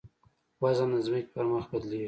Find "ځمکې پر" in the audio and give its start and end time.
1.07-1.45